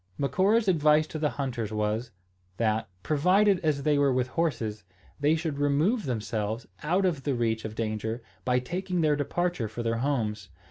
[0.17, 2.09] Macora's advice to the hunters was,
[2.57, 4.83] that, provided as they were with horses,
[5.19, 9.83] they should remove themselves out of the reach of danger, by taking their departure for
[9.83, 10.49] their homes.